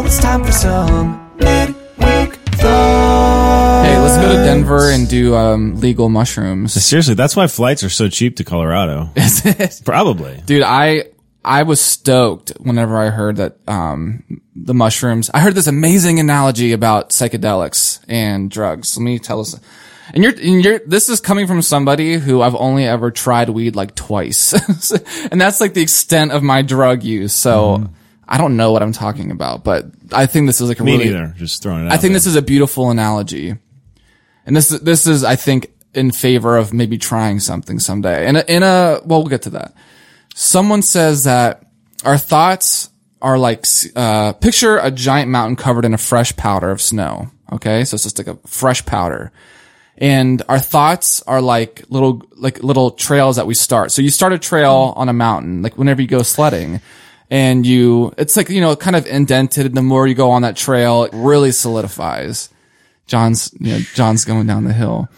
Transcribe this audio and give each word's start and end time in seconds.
Now 0.00 0.06
it's 0.06 0.18
time 0.18 0.42
for 0.42 0.52
some 0.52 1.30
midweek 1.36 2.32
thoughts. 2.56 3.86
Hey, 3.86 3.98
let's 3.98 4.16
go 4.16 4.34
to 4.34 4.44
Denver 4.44 4.90
and 4.90 5.06
do 5.06 5.34
um, 5.34 5.78
legal 5.78 6.08
mushrooms. 6.08 6.72
Seriously, 6.72 7.12
that's 7.12 7.36
why 7.36 7.46
flights 7.48 7.84
are 7.84 7.90
so 7.90 8.08
cheap 8.08 8.36
to 8.36 8.44
Colorado. 8.44 9.10
Is 9.16 9.44
it? 9.44 9.82
Probably. 9.84 10.42
Dude, 10.46 10.62
I 10.62 11.04
I 11.44 11.64
was 11.64 11.82
stoked 11.82 12.48
whenever 12.58 12.96
I 12.96 13.10
heard 13.10 13.36
that 13.36 13.58
um, 13.68 14.40
the 14.56 14.72
mushrooms. 14.72 15.28
I 15.34 15.40
heard 15.40 15.54
this 15.54 15.66
amazing 15.66 16.18
analogy 16.18 16.72
about 16.72 17.10
psychedelics 17.10 18.02
and 18.08 18.50
drugs. 18.50 18.96
Let 18.96 19.04
me 19.04 19.18
tell 19.18 19.40
us. 19.40 19.60
And 20.14 20.24
you're, 20.24 20.32
and 20.32 20.64
you're, 20.64 20.80
this 20.86 21.10
is 21.10 21.20
coming 21.20 21.46
from 21.46 21.60
somebody 21.60 22.16
who 22.16 22.40
I've 22.40 22.56
only 22.56 22.86
ever 22.86 23.10
tried 23.10 23.50
weed 23.50 23.76
like 23.76 23.94
twice. 23.94 24.54
and 25.30 25.38
that's 25.38 25.60
like 25.60 25.74
the 25.74 25.82
extent 25.82 26.32
of 26.32 26.42
my 26.42 26.62
drug 26.62 27.04
use. 27.04 27.34
So 27.34 27.90
I 28.30 28.38
don't 28.38 28.56
know 28.56 28.70
what 28.70 28.80
I'm 28.80 28.92
talking 28.92 29.32
about, 29.32 29.64
but 29.64 29.86
I 30.12 30.26
think 30.26 30.46
this 30.46 30.60
is 30.60 30.68
like 30.68 30.78
a 30.78 30.84
Me 30.84 30.92
really, 30.92 31.06
neither. 31.06 31.34
Just 31.36 31.64
throwing 31.64 31.82
it 31.82 31.86
out 31.86 31.92
I 31.92 31.96
think 31.96 32.12
there. 32.12 32.12
this 32.12 32.26
is 32.26 32.36
a 32.36 32.42
beautiful 32.42 32.88
analogy. 32.88 33.56
And 34.46 34.56
this 34.56 34.70
is, 34.70 34.80
this 34.80 35.08
is, 35.08 35.24
I 35.24 35.34
think, 35.34 35.72
in 35.94 36.12
favor 36.12 36.56
of 36.56 36.72
maybe 36.72 36.96
trying 36.96 37.40
something 37.40 37.80
someday. 37.80 38.28
In 38.28 38.36
a, 38.36 38.44
in 38.46 38.62
a, 38.62 39.00
well, 39.04 39.20
we'll 39.20 39.26
get 39.26 39.42
to 39.42 39.50
that. 39.50 39.74
Someone 40.36 40.82
says 40.82 41.24
that 41.24 41.66
our 42.04 42.16
thoughts 42.16 42.90
are 43.20 43.36
like, 43.36 43.66
uh, 43.96 44.32
picture 44.34 44.78
a 44.78 44.92
giant 44.92 45.28
mountain 45.28 45.56
covered 45.56 45.84
in 45.84 45.92
a 45.92 45.98
fresh 45.98 46.34
powder 46.36 46.70
of 46.70 46.80
snow. 46.80 47.30
Okay. 47.50 47.84
So 47.84 47.96
it's 47.96 48.04
just 48.04 48.18
like 48.18 48.28
a 48.28 48.36
fresh 48.46 48.86
powder. 48.86 49.32
And 49.98 50.40
our 50.48 50.60
thoughts 50.60 51.20
are 51.22 51.42
like 51.42 51.82
little, 51.88 52.22
like 52.36 52.62
little 52.62 52.92
trails 52.92 53.36
that 53.36 53.48
we 53.48 53.54
start. 53.54 53.90
So 53.90 54.02
you 54.02 54.08
start 54.10 54.32
a 54.32 54.38
trail 54.38 54.94
on 54.96 55.08
a 55.08 55.12
mountain, 55.12 55.62
like 55.62 55.76
whenever 55.76 56.00
you 56.00 56.08
go 56.08 56.22
sledding 56.22 56.80
and 57.30 57.64
you, 57.64 58.12
it's 58.18 58.36
like, 58.36 58.48
you 58.50 58.60
know, 58.60 58.74
kind 58.76 58.96
of 58.96 59.06
indented. 59.06 59.66
And 59.66 59.76
the 59.76 59.82
more 59.82 60.06
you 60.06 60.14
go 60.14 60.30
on 60.32 60.42
that 60.42 60.56
trail, 60.56 61.04
it 61.04 61.10
really 61.14 61.52
solidifies. 61.52 62.48
John's, 63.06 63.52
you 63.58 63.72
know, 63.72 63.78
John's 63.94 64.24
going 64.24 64.46
down 64.46 64.64
the 64.64 64.72
hill. 64.72 65.08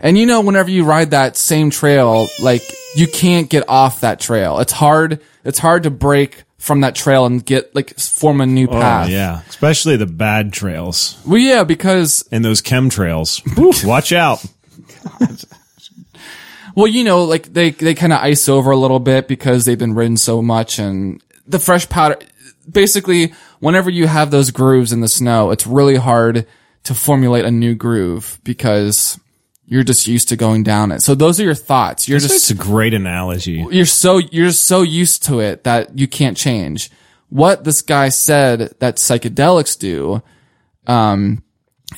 And 0.00 0.18
you 0.18 0.26
know, 0.26 0.40
whenever 0.40 0.70
you 0.70 0.84
ride 0.84 1.12
that 1.12 1.36
same 1.36 1.70
trail, 1.70 2.26
like 2.40 2.62
you 2.96 3.06
can't 3.06 3.48
get 3.48 3.68
off 3.68 4.00
that 4.00 4.18
trail. 4.20 4.58
It's 4.58 4.72
hard, 4.72 5.20
it's 5.44 5.58
hard 5.60 5.84
to 5.84 5.90
break 5.90 6.42
from 6.58 6.80
that 6.82 6.94
trail 6.94 7.26
and 7.26 7.44
get, 7.44 7.74
like, 7.74 7.98
form 7.98 8.40
a 8.40 8.46
new 8.46 8.68
Oh, 8.68 8.72
path. 8.80 9.08
yeah. 9.08 9.42
Especially 9.48 9.96
the 9.96 10.06
bad 10.06 10.52
trails 10.52 11.18
Well, 11.26 11.38
yeah, 11.38 11.64
because 11.64 12.24
and 12.30 12.44
those 12.44 12.62
chemtrails. 12.62 13.42
Watch 13.86 14.12
out. 14.12 14.44
Well, 16.74 16.86
you 16.86 17.04
know, 17.04 17.24
like 17.24 17.52
they 17.52 17.70
they 17.70 17.94
kind 17.94 18.12
of 18.12 18.20
ice 18.20 18.48
over 18.48 18.70
a 18.70 18.76
little 18.76 19.00
bit 19.00 19.28
because 19.28 19.64
they've 19.64 19.78
been 19.78 19.94
ridden 19.94 20.16
so 20.16 20.40
much, 20.40 20.78
and 20.78 21.22
the 21.46 21.58
fresh 21.58 21.88
powder. 21.88 22.18
Basically, 22.70 23.32
whenever 23.60 23.90
you 23.90 24.06
have 24.06 24.30
those 24.30 24.50
grooves 24.50 24.92
in 24.92 25.00
the 25.00 25.08
snow, 25.08 25.50
it's 25.50 25.66
really 25.66 25.96
hard 25.96 26.46
to 26.84 26.94
formulate 26.94 27.44
a 27.44 27.50
new 27.50 27.74
groove 27.74 28.40
because 28.44 29.18
you're 29.64 29.84
just 29.84 30.06
used 30.06 30.28
to 30.28 30.36
going 30.36 30.62
down 30.62 30.92
it. 30.92 31.02
So 31.02 31.14
those 31.14 31.40
are 31.40 31.44
your 31.44 31.54
thoughts. 31.54 32.08
You're 32.08 32.18
just 32.18 32.50
a 32.50 32.54
great 32.54 32.94
analogy. 32.94 33.64
you're 33.70 33.86
so 33.86 34.18
you're 34.18 34.50
so 34.50 34.82
used 34.82 35.24
to 35.24 35.40
it 35.40 35.64
that 35.64 35.98
you 35.98 36.06
can't 36.06 36.36
change. 36.36 36.90
What 37.28 37.64
this 37.64 37.80
guy 37.80 38.10
said 38.10 38.74
that 38.80 38.96
psychedelics 38.96 39.78
do, 39.78 40.22
um, 40.86 41.42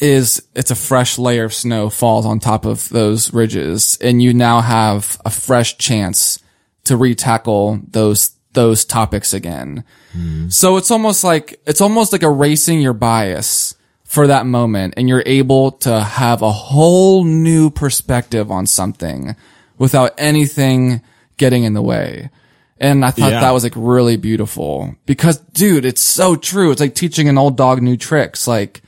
is 0.01 0.47
it's 0.55 0.71
a 0.71 0.77
fresh 0.77 1.19
layer 1.19 1.45
of 1.45 1.55
snow 1.55 1.91
falls 1.91 2.27
on 2.27 2.39
top 2.39 2.65
of 2.65 2.89
those 2.91 3.33
ridges, 3.33 3.99
and 4.01 4.23
you 4.23 4.35
now 4.35 4.61
have 4.61 5.21
a 5.25 5.31
fresh 5.31 5.79
chance 5.79 6.39
to 6.85 6.97
retackle 6.97 7.83
those 7.91 8.31
those 8.55 8.85
topics 8.85 9.33
again. 9.33 9.85
Hmm. 10.13 10.49
So 10.49 10.77
it's 10.77 10.91
almost 10.91 11.23
like 11.25 11.61
it's 11.67 11.81
almost 11.81 12.13
like 12.13 12.23
erasing 12.23 12.81
your 12.81 12.93
bias 12.95 13.75
for 14.05 14.27
that 14.29 14.47
moment, 14.47 14.95
and 14.97 15.09
you're 15.09 15.23
able 15.27 15.73
to 15.73 16.01
have 16.01 16.41
a 16.43 16.53
whole 16.53 17.25
new 17.25 17.69
perspective 17.71 18.51
on 18.51 18.67
something 18.67 19.35
without 19.79 20.13
anything 20.19 21.03
getting 21.37 21.65
in 21.65 21.75
the 21.75 21.83
way. 21.83 22.31
And 22.79 23.05
I 23.05 23.11
thought 23.11 23.33
Yeah. 23.33 23.41
that 23.41 23.51
was 23.53 23.65
like 23.65 23.73
really 23.77 24.17
beautiful 24.17 24.95
because 25.07 25.39
dude, 25.39 25.85
it's 25.85 26.01
so 26.03 26.37
true. 26.37 26.71
It's 26.71 26.81
like 26.81 26.95
teaching 26.95 27.29
an 27.29 27.39
old 27.39 27.57
dog 27.57 27.83
new 27.83 27.97
tricks. 27.97 28.47
Like 28.47 28.83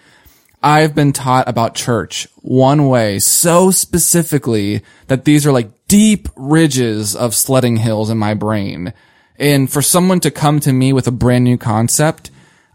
I've 0.63 0.95
been 0.95 1.13
taught 1.13 1.49
about 1.49 1.75
church 1.75 2.27
one 2.43 2.89
way 2.89 3.19
so 3.21 3.71
specifically 3.71 4.83
that 5.07 5.25
these 5.25 5.47
are 5.47 5.53
like 5.53 5.71
deep 5.89 6.29
ridges 6.37 7.15
of 7.17 7.35
sledding 7.35 7.77
hills 7.77 8.11
in 8.11 8.19
my 8.19 8.35
brain. 8.35 8.93
And 9.39 9.71
for 9.71 9.83
someone 9.83 10.21
to 10.21 10.31
come 10.31 10.61
to 10.61 10.73
me 10.73 10.93
with 10.93 11.07
a 11.07 11.11
brand 11.13 11.45
new 11.45 11.59
concept, 11.59 12.31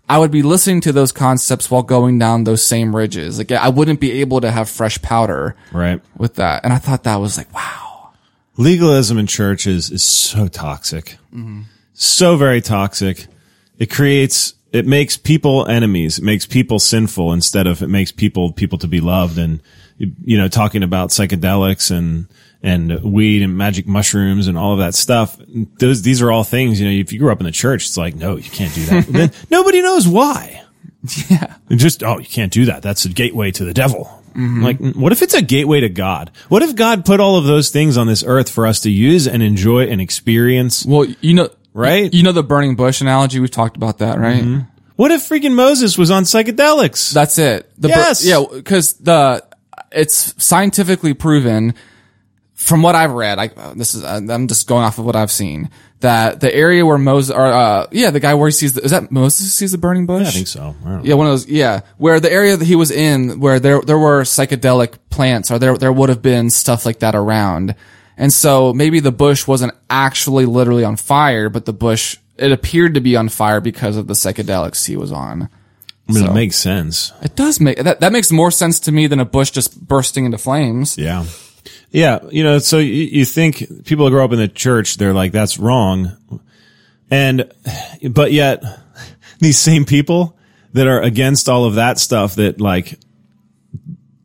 I 0.07 0.17
would 0.19 0.31
be 0.31 0.41
listening 0.43 0.81
to 0.81 0.91
those 0.91 1.11
concepts 1.11 1.71
while 1.71 1.83
going 1.83 2.19
down 2.19 2.43
those 2.43 2.65
same 2.65 2.95
ridges. 2.95 3.37
Like 3.37 3.51
I 3.51 3.69
wouldn't 3.69 3.99
be 3.99 4.11
able 4.21 4.41
to 4.41 4.51
have 4.51 4.69
fresh 4.69 5.01
powder 5.01 5.55
Right. 5.71 6.01
with 6.17 6.35
that. 6.35 6.63
And 6.63 6.73
I 6.73 6.77
thought 6.77 7.03
that 7.03 7.15
was 7.17 7.37
like, 7.37 7.53
wow. 7.53 8.11
Legalism 8.57 9.17
in 9.17 9.27
churches 9.27 9.89
is 9.89 10.03
so 10.03 10.47
toxic. 10.47 11.17
Mm-hmm. 11.33 11.61
So 11.93 12.35
very 12.35 12.61
toxic. 12.61 13.27
It 13.79 13.89
creates, 13.89 14.53
it 14.71 14.85
makes 14.85 15.17
people 15.17 15.65
enemies. 15.67 16.19
It 16.19 16.23
makes 16.25 16.45
people 16.45 16.77
sinful 16.79 17.31
instead 17.33 17.65
of 17.65 17.81
it 17.81 17.87
makes 17.87 18.11
people, 18.11 18.51
people 18.51 18.77
to 18.79 18.87
be 18.87 18.99
loved. 18.99 19.37
And, 19.37 19.61
you 19.97 20.37
know, 20.37 20.47
talking 20.49 20.83
about 20.83 21.09
psychedelics 21.09 21.89
and, 21.95 22.27
and 22.63 23.03
weed 23.03 23.41
and 23.41 23.57
magic 23.57 23.87
mushrooms 23.87 24.47
and 24.47 24.57
all 24.57 24.73
of 24.73 24.79
that 24.79 24.93
stuff. 24.95 25.37
Those, 25.79 26.01
these 26.01 26.21
are 26.21 26.31
all 26.31 26.43
things, 26.43 26.79
you 26.79 26.87
know, 26.87 26.93
if 26.93 27.11
you 27.11 27.19
grew 27.19 27.31
up 27.31 27.39
in 27.39 27.45
the 27.45 27.51
church, 27.51 27.85
it's 27.85 27.97
like, 27.97 28.15
no, 28.15 28.35
you 28.35 28.49
can't 28.49 28.73
do 28.73 28.85
that. 28.85 29.05
then 29.09 29.31
nobody 29.49 29.81
knows 29.81 30.07
why. 30.07 30.63
Yeah. 31.29 31.55
And 31.69 31.79
just, 31.79 32.03
oh, 32.03 32.19
you 32.19 32.25
can't 32.27 32.51
do 32.53 32.65
that. 32.65 32.83
That's 32.83 33.05
a 33.05 33.09
gateway 33.09 33.51
to 33.51 33.65
the 33.65 33.73
devil. 33.73 34.05
Mm-hmm. 34.35 34.63
Like, 34.63 34.95
what 34.95 35.11
if 35.11 35.21
it's 35.21 35.33
a 35.33 35.41
gateway 35.41 35.79
to 35.81 35.89
God? 35.89 36.31
What 36.47 36.61
if 36.61 36.75
God 36.75 37.05
put 37.05 37.19
all 37.19 37.37
of 37.37 37.45
those 37.45 37.69
things 37.71 37.97
on 37.97 38.07
this 38.07 38.23
earth 38.23 38.49
for 38.49 38.67
us 38.67 38.81
to 38.81 38.91
use 38.91 39.27
and 39.27 39.41
enjoy 39.41 39.87
and 39.87 39.99
experience? 39.99 40.85
Well, 40.85 41.05
you 41.19 41.33
know, 41.33 41.49
Right? 41.73 42.13
You 42.13 42.23
know 42.23 42.31
the 42.31 42.43
burning 42.43 42.75
bush 42.75 43.01
analogy? 43.01 43.39
We've 43.39 43.51
talked 43.51 43.77
about 43.77 43.99
that, 43.99 44.19
right? 44.19 44.43
Mm-hmm. 44.43 44.59
What 44.97 45.11
if 45.11 45.27
freaking 45.27 45.53
Moses 45.53 45.97
was 45.97 46.11
on 46.11 46.23
psychedelics? 46.23 47.13
That's 47.13 47.37
it. 47.37 47.71
The 47.77 47.87
bur- 47.87 47.93
Yes. 47.95 48.25
yeah, 48.25 48.43
because 48.51 48.93
the 48.95 49.43
it's 49.91 50.43
scientifically 50.43 51.13
proven 51.13 51.73
from 52.61 52.81
what 52.83 52.95
I've 52.95 53.11
read. 53.11 53.39
I 53.39 53.47
this 53.75 53.93
is 53.95 54.03
I'm 54.03 54.47
just 54.47 54.67
going 54.67 54.83
off 54.83 54.99
of 54.99 55.05
what 55.05 55.15
I've 55.15 55.31
seen 55.31 55.69
that 56.01 56.39
the 56.39 56.53
area 56.53 56.85
where 56.85 56.97
Moses 56.97 57.35
or 57.35 57.45
uh 57.45 57.87
yeah 57.91 58.09
the 58.11 58.19
guy 58.19 58.33
where 58.33 58.47
he 58.47 58.51
sees 58.51 58.73
the, 58.73 58.81
is 58.81 58.91
that 58.91 59.11
Moses 59.11 59.53
sees 59.53 59.71
the 59.71 59.77
burning 59.77 60.05
bush? 60.05 60.23
Yeah, 60.23 60.27
I 60.27 60.31
think 60.31 60.47
so. 60.47 60.75
I. 60.85 61.01
Yeah, 61.01 61.15
one 61.15 61.27
of 61.27 61.33
those. 61.33 61.47
Yeah, 61.47 61.81
where 61.97 62.19
the 62.19 62.31
area 62.31 62.57
that 62.57 62.65
he 62.65 62.75
was 62.75 62.91
in, 62.91 63.39
where 63.39 63.59
there 63.59 63.81
there 63.81 63.99
were 63.99 64.21
psychedelic 64.23 64.95
plants, 65.09 65.51
or 65.51 65.59
there 65.59 65.77
there 65.77 65.91
would 65.93 66.09
have 66.09 66.21
been 66.21 66.49
stuff 66.49 66.85
like 66.85 66.99
that 66.99 67.15
around, 67.15 67.75
and 68.17 68.31
so 68.31 68.73
maybe 68.73 68.99
the 68.99 69.11
bush 69.11 69.45
wasn't 69.47 69.73
actually 69.89 70.45
literally 70.45 70.83
on 70.83 70.95
fire, 70.95 71.49
but 71.49 71.65
the 71.65 71.73
bush 71.73 72.17
it 72.37 72.51
appeared 72.51 72.93
to 72.95 73.01
be 73.01 73.15
on 73.15 73.29
fire 73.29 73.61
because 73.61 73.97
of 73.97 74.07
the 74.07 74.13
psychedelics 74.15 74.87
he 74.87 74.95
was 74.97 75.11
on. 75.11 75.49
I 76.09 76.13
mean, 76.13 76.23
So- 76.25 76.31
it 76.31 76.33
makes 76.33 76.55
sense. 76.57 77.11
It 77.21 77.35
does 77.35 77.59
make 77.59 77.77
that 77.77 77.99
that 77.99 78.11
makes 78.11 78.31
more 78.31 78.49
sense 78.51 78.79
to 78.81 78.91
me 78.91 79.07
than 79.07 79.19
a 79.19 79.25
bush 79.25 79.51
just 79.51 79.87
bursting 79.87 80.25
into 80.25 80.37
flames. 80.39 80.97
Yeah. 80.97 81.25
Yeah. 81.91 82.19
You 82.29 82.43
know, 82.43 82.59
so 82.59 82.77
you, 82.77 82.93
you 82.93 83.25
think 83.25 83.85
people 83.85 84.05
who 84.05 84.11
grow 84.11 84.25
up 84.25 84.31
in 84.31 84.39
the 84.39 84.47
church, 84.47 84.97
they're 84.97 85.13
like, 85.13 85.31
that's 85.31 85.59
wrong. 85.59 86.17
And, 87.09 87.51
but 88.09 88.31
yet 88.31 88.63
these 89.39 89.59
same 89.59 89.85
people 89.85 90.37
that 90.73 90.87
are 90.87 91.01
against 91.01 91.49
all 91.49 91.65
of 91.65 91.75
that 91.75 91.99
stuff 91.99 92.35
that 92.35 92.61
like 92.61 92.97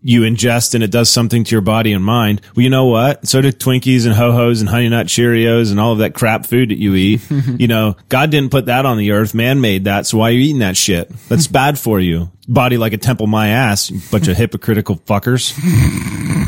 you 0.07 0.21
ingest 0.21 0.77
and 0.77 0.85
it 0.85 0.93
does 0.93 1.11
something 1.11 1.43
to 1.43 1.51
your 1.51 1.61
body 1.61 1.93
and 1.93 2.05
mind. 2.05 2.41
Well, 2.55 2.63
you 2.63 2.71
know 2.71 2.87
what? 2.87 3.27
So 3.27 3.41
do 3.41 3.51
Twinkies 3.51 4.07
and 4.07 4.15
Ho-Hos 4.15 4.61
and 4.61 4.69
Honey 4.69 4.89
Nut 4.89 5.09
Cheerios 5.09 5.73
and 5.73 5.81
all 5.81 5.91
of 5.93 5.99
that 5.99 6.15
crap 6.15 6.47
food 6.47 6.71
that 6.71 6.79
you 6.79 6.95
eat. 6.95 7.23
you 7.59 7.67
know, 7.67 7.97
God 8.09 8.31
didn't 8.31 8.53
put 8.53 8.67
that 8.67 8.87
on 8.87 8.99
the 8.99 9.11
earth. 9.11 9.35
Man 9.35 9.61
made 9.61 9.85
that. 9.85 10.07
So 10.07 10.19
why 10.19 10.29
are 10.29 10.33
you 10.33 10.41
eating 10.43 10.61
that 10.61 10.77
shit? 10.77 11.09
That's 11.29 11.47
bad 11.49 11.77
for 11.77 11.99
you. 11.99 12.31
Body 12.47 12.77
like 12.77 12.93
a 12.93 12.99
temple, 12.99 13.27
my 13.27 13.49
ass. 13.49 13.91
Bunch 13.91 14.29
of 14.29 14.37
hypocritical 14.37 14.99
fuckers. 14.99 15.53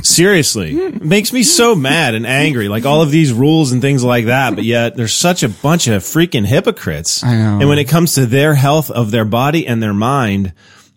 Seriously. 0.03 0.77
It 0.77 1.03
makes 1.03 1.33
me 1.33 1.43
so 1.43 1.75
mad 1.75 2.15
and 2.15 2.27
angry. 2.27 2.69
Like 2.69 2.85
all 2.85 3.03
of 3.03 3.11
these 3.11 3.33
rules 3.33 3.73
and 3.73 3.81
things 3.83 4.05
like 4.05 4.27
that. 4.27 4.55
But 4.55 4.65
yet 4.65 4.97
there's 4.97 5.15
such 5.15 5.43
a 5.43 5.49
bunch 5.49 5.87
of 5.89 6.03
freaking 6.03 6.47
hypocrites. 6.47 7.23
I 7.23 7.37
know. 7.37 7.59
And 7.61 7.69
when 7.69 7.79
it 7.79 7.89
comes 7.89 8.15
to 8.15 8.27
their 8.27 8.55
health 8.55 8.91
of 8.91 9.11
their 9.11 9.25
body 9.25 9.67
and 9.67 9.83
their 9.83 9.95
mind, 9.95 10.53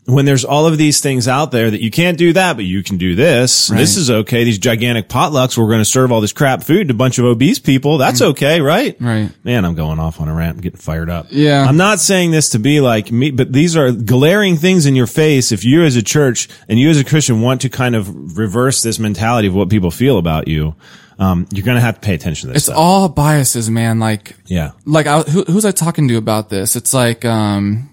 when 0.05 0.25
there's 0.25 0.43
all 0.43 0.65
of 0.65 0.77
these 0.79 0.99
things 0.99 1.27
out 1.27 1.51
there 1.51 1.69
that 1.69 1.79
you 1.81 1.91
can't 1.91 2.17
do 2.17 2.33
that, 2.33 2.55
but 2.55 2.65
you 2.65 2.81
can 2.81 2.97
do 2.97 3.13
this. 3.13 3.67
This 3.67 3.97
is 3.97 4.09
okay. 4.09 4.43
These 4.43 4.57
gigantic 4.57 5.07
potlucks, 5.07 5.57
we're 5.57 5.67
going 5.67 5.79
to 5.79 5.85
serve 5.85 6.11
all 6.11 6.21
this 6.21 6.33
crap 6.33 6.63
food 6.63 6.87
to 6.87 6.93
a 6.93 6.97
bunch 6.97 7.19
of 7.19 7.25
obese 7.25 7.59
people. 7.59 7.99
That's 7.99 8.19
okay, 8.21 8.61
right? 8.61 8.97
Right. 8.99 9.29
Man, 9.45 9.63
I'm 9.63 9.75
going 9.75 9.99
off 9.99 10.19
on 10.19 10.27
a 10.27 10.33
rant. 10.33 10.57
I'm 10.57 10.61
getting 10.61 10.79
fired 10.79 11.09
up. 11.11 11.27
Yeah. 11.29 11.63
I'm 11.63 11.77
not 11.77 11.99
saying 11.99 12.31
this 12.31 12.49
to 12.49 12.59
be 12.59 12.81
like 12.81 13.11
me, 13.11 13.29
but 13.29 13.53
these 13.53 13.77
are 13.77 13.91
glaring 13.91 14.57
things 14.57 14.87
in 14.87 14.95
your 14.95 15.07
face. 15.07 15.51
If 15.51 15.63
you 15.63 15.83
as 15.83 15.95
a 15.95 16.01
church 16.03 16.49
and 16.67 16.79
you 16.79 16.89
as 16.89 16.99
a 16.99 17.05
Christian 17.05 17.41
want 17.41 17.61
to 17.61 17.69
kind 17.69 17.95
of 17.95 18.37
reverse 18.39 18.81
this 18.81 18.97
mentality 18.97 19.47
of 19.49 19.53
what 19.53 19.69
people 19.69 19.91
feel 19.91 20.17
about 20.17 20.47
you, 20.47 20.73
um, 21.19 21.45
you're 21.53 21.63
going 21.65 21.75
to 21.75 21.81
have 21.81 21.95
to 21.95 22.01
pay 22.01 22.15
attention 22.15 22.47
to 22.49 22.53
this 22.53 22.63
It's 22.63 22.65
stuff. 22.65 22.77
all 22.79 23.07
biases, 23.07 23.69
man. 23.69 23.99
Like 23.99 24.35
yeah. 24.47 24.71
like 24.85 25.05
I, 25.05 25.21
who, 25.21 25.43
who's 25.43 25.65
I 25.65 25.71
talking 25.71 26.07
to 26.07 26.17
about 26.17 26.49
this? 26.49 26.75
It's 26.75 26.91
like 26.95 27.23
um 27.23 27.90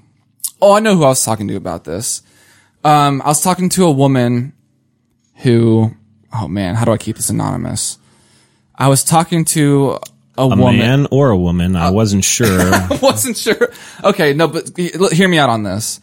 Oh, 0.61 0.73
I 0.73 0.81
know 0.81 0.97
who 0.97 1.05
I 1.05 1.09
was 1.09 1.25
talking 1.25 1.49
to 1.49 1.57
about 1.57 1.85
this. 1.85 2.23
Um, 2.85 3.23
I 3.25 3.29
was 3.29 3.43
talking 3.43 3.69
to 3.71 3.85
a 3.85 3.91
woman 3.91 4.53
who, 5.37 5.91
oh 6.33 6.49
man, 6.49 6.75
how 6.75 6.85
do 6.85 6.93
I 6.93 6.97
keep 6.99 7.17
this 7.17 7.31
anonymous? 7.31 7.99
I 8.75 8.89
was 8.89 9.05
talking 9.05 9.45
to 9.47 9.99
a, 10.37 10.43
A 10.43 10.49
woman. 10.49 10.79
man 10.79 11.07
or 11.11 11.31
a 11.31 11.37
woman? 11.37 11.77
I 11.77 11.91
wasn't 11.91 12.25
sure. 12.25 12.47
I 12.75 12.99
wasn't 13.03 13.37
sure. 13.37 13.73
Okay, 14.05 14.33
no, 14.35 14.49
but 14.49 14.71
hear 15.13 15.29
me 15.29 15.39
out 15.39 15.51
on 15.51 15.63
this. 15.65 16.01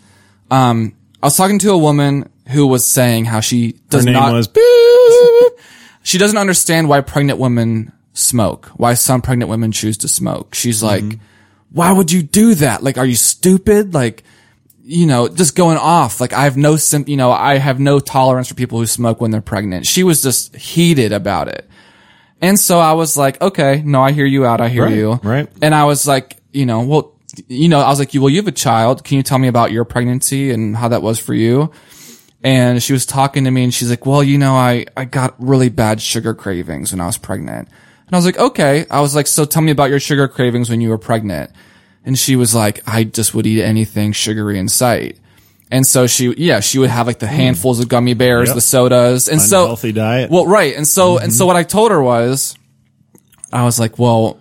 Um, 0.51 0.95
I 1.23 1.27
was 1.27 1.37
talking 1.37 1.59
to 1.59 1.71
a 1.71 1.77
woman 1.77 2.29
who 2.49 2.67
was 2.67 2.85
saying 2.85 3.25
how 3.25 3.39
she 3.39 3.67
Her 3.71 3.79
does 3.89 4.05
name 4.05 4.13
not. 4.13 4.33
was. 4.33 4.49
she 6.03 6.17
doesn't 6.17 6.37
understand 6.37 6.87
why 6.89 7.01
pregnant 7.01 7.39
women 7.39 7.91
smoke. 8.13 8.67
Why 8.75 8.93
some 8.93 9.21
pregnant 9.21 9.49
women 9.49 9.71
choose 9.71 9.97
to 9.99 10.07
smoke. 10.07 10.53
She's 10.53 10.83
like, 10.83 11.03
why 11.71 11.91
would 11.91 12.11
you 12.11 12.21
do 12.21 12.55
that? 12.55 12.83
Like, 12.83 12.97
are 12.97 13.05
you 13.05 13.15
stupid? 13.15 13.93
Like, 13.93 14.23
you 14.87 15.07
know, 15.07 15.27
just 15.27 15.55
going 15.55 15.77
off. 15.77 16.21
Like, 16.21 16.31
I 16.31 16.43
have 16.43 16.57
no 16.57 16.75
sim, 16.77 17.05
you 17.07 17.17
know, 17.17 17.31
I 17.31 17.57
have 17.57 17.79
no 17.79 17.99
tolerance 17.99 18.47
for 18.49 18.53
people 18.53 18.77
who 18.79 18.85
smoke 18.85 19.19
when 19.19 19.31
they're 19.31 19.41
pregnant. 19.41 19.87
She 19.87 20.03
was 20.03 20.21
just 20.21 20.55
heated 20.55 21.11
about 21.11 21.47
it. 21.47 21.67
And 22.41 22.59
so 22.59 22.79
I 22.79 22.93
was 22.93 23.17
like, 23.17 23.41
okay, 23.41 23.81
no, 23.83 24.01
I 24.03 24.11
hear 24.11 24.25
you 24.25 24.45
out. 24.45 24.61
I 24.61 24.69
hear 24.69 24.83
Right, 24.83 24.95
you. 24.95 25.19
right. 25.23 25.47
And 25.61 25.73
I 25.73 25.85
was 25.85 26.05
like, 26.05 26.37
you 26.53 26.65
know, 26.65 26.81
well, 26.81 27.15
you 27.47 27.67
know, 27.67 27.79
I 27.79 27.89
was 27.89 27.97
like, 27.99 28.11
well, 28.13 28.29
you 28.29 28.37
have 28.37 28.47
a 28.47 28.51
child. 28.51 29.03
Can 29.03 29.17
you 29.17 29.23
tell 29.23 29.39
me 29.39 29.47
about 29.47 29.71
your 29.71 29.85
pregnancy 29.85 30.51
and 30.51 30.75
how 30.77 30.89
that 30.89 31.01
was 31.01 31.17
for 31.19 31.33
you? 31.33 31.71
And 32.43 32.83
she 32.83 32.93
was 32.93 33.05
talking 33.07 33.45
to 33.45 33.51
me 33.51 33.63
and 33.63 33.73
she's 33.73 33.89
like, 33.89 34.05
well, 34.05 34.23
you 34.23 34.37
know, 34.37 34.53
I, 34.53 34.85
I 34.95 35.05
got 35.05 35.33
really 35.41 35.69
bad 35.69 35.99
sugar 35.99 36.35
cravings 36.35 36.91
when 36.91 37.01
I 37.01 37.07
was 37.07 37.17
pregnant. 37.17 37.69
And 38.05 38.13
I 38.13 38.17
was 38.17 38.25
like, 38.25 38.37
okay. 38.37 38.85
I 38.91 39.01
was 39.01 39.15
like, 39.15 39.25
so 39.25 39.45
tell 39.45 39.63
me 39.63 39.71
about 39.71 39.89
your 39.89 39.99
sugar 39.99 40.27
cravings 40.27 40.69
when 40.69 40.79
you 40.79 40.89
were 40.89 40.99
pregnant. 40.99 41.51
And 42.05 42.17
she 42.17 42.35
was 42.35 42.53
like, 42.53 42.81
I 42.87 43.03
just 43.03 43.33
would 43.33 43.47
eat 43.47 43.63
anything 43.63 44.11
sugary 44.13 44.59
in 44.59 44.69
sight. 44.69 45.17
And 45.71 45.85
so 45.85 46.05
she, 46.05 46.33
yeah, 46.37 46.59
she 46.59 46.77
would 46.77 46.91
have 46.91 47.07
like 47.07 47.19
the 47.19 47.27
hmm. 47.27 47.35
handfuls 47.35 47.79
of 47.79 47.89
gummy 47.89 48.13
bears, 48.13 48.49
Yep. 48.49 48.55
the 48.55 48.61
sodas. 48.61 49.27
And 49.27 49.41
so, 49.41 49.61
Unhealthy 49.63 49.91
diet. 49.91 50.29
well, 50.29 50.45
right. 50.45 50.75
And 50.75 50.87
so, 50.87 51.17
and 51.17 51.33
so 51.33 51.41
mm-hmm. 51.41 51.47
what 51.47 51.55
I 51.55 51.63
told 51.63 51.91
her 51.91 52.01
was, 52.01 52.55
I 53.51 53.63
was 53.63 53.79
like, 53.79 53.97
well, 53.97 54.39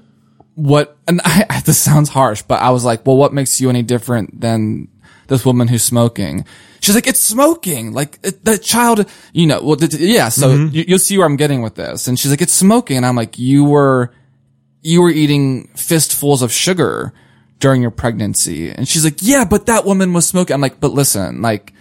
what, 0.55 0.97
and 1.09 1.21
I, 1.25 1.63
this 1.65 1.79
sounds 1.79 2.11
harsh, 2.11 2.43
but 2.43 2.61
I 2.61 2.71
was 2.71 2.85
like, 2.85 3.07
well, 3.07 3.17
what 3.17 3.33
makes 3.33 3.61
you 3.61 3.71
any 3.71 3.83
different 3.83 4.41
than 4.41 4.89
this 5.29 5.47
woman 5.47 5.69
who's 5.69 5.83
smoking? 5.83 6.45
She's 6.81 6.95
like, 6.95 7.07
it's 7.07 7.21
smoking. 7.21 7.95
Like 7.95 8.19
it, 8.23 8.45
the 8.45 8.59
child, 8.59 9.09
you 9.33 9.47
know, 9.47 9.63
well, 9.63 9.77
th- 9.77 9.95
yeah. 9.95 10.29
So 10.29 10.49
mm-hmm. 10.51 10.75
you, 10.75 10.85
you'll 10.87 10.99
see 10.99 11.17
where 11.17 11.27
I'm 11.27 11.37
getting 11.37 11.63
with 11.63 11.77
this. 11.77 12.07
And 12.07 12.19
she's 12.19 12.31
like, 12.31 12.43
it's 12.43 12.53
smoking. 12.53 12.99
And 12.99 13.07
I'm 13.07 13.17
like, 13.17 13.39
you 13.39 13.65
were, 13.65 14.13
you 14.83 15.01
were 15.01 15.09
eating 15.09 15.69
fistfuls 15.69 16.43
of 16.43 16.53
sugar 16.53 17.15
during 17.59 17.83
your 17.83 17.91
pregnancy. 17.91 18.71
And 18.71 18.87
she's 18.87 19.05
like, 19.05 19.19
yeah, 19.21 19.45
but 19.45 19.67
that 19.67 19.85
woman 19.85 20.13
was 20.13 20.27
smoking. 20.27 20.55
I'm 20.55 20.61
like, 20.61 20.81
but 20.81 20.93
listen, 20.93 21.43
like, 21.43 21.73